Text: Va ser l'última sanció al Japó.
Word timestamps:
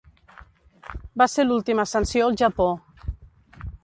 Va 1.21 1.27
ser 1.33 1.45
l'última 1.45 1.85
sanció 1.91 2.31
al 2.31 2.39
Japó. 2.43 2.67